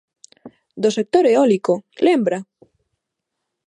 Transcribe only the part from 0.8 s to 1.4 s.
Do sector